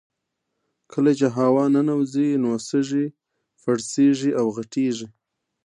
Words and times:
کله 0.91 1.11
چې 1.19 1.27
هوا 1.37 1.65
ننوځي 1.73 2.29
نو 2.43 2.51
سږي 2.69 3.05
پړسیږي 3.61 4.31
او 4.39 4.45
غټیږي 4.55 5.07